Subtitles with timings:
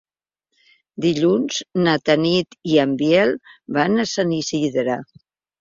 [1.05, 3.37] Dilluns na Tanit i en Biel
[3.79, 4.99] van a Sant Isidre.